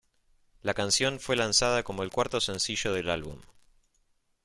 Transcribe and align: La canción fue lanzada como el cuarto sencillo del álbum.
La 0.63 0.73
canción 0.73 1.19
fue 1.19 1.35
lanzada 1.35 1.83
como 1.83 2.01
el 2.01 2.09
cuarto 2.09 2.41
sencillo 2.41 2.91
del 2.91 3.07
álbum. 3.11 3.39